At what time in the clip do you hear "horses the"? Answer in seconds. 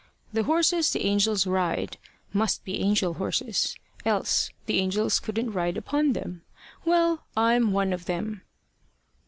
0.45-1.05